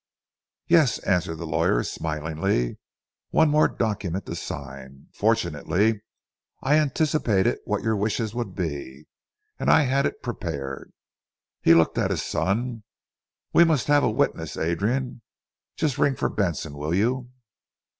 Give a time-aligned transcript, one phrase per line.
[0.67, 2.79] "Yes," answered the lawyer smilingly.
[3.29, 5.09] "One more document to sign.
[5.13, 6.01] Fortunately
[6.63, 9.05] I anticipated what your wishes would be;
[9.59, 10.91] and I had it prepared."
[11.61, 12.81] He looked at his son.
[13.53, 15.21] "We must have a witness, Adrian.
[15.75, 17.29] Just ring for Benson, will you?"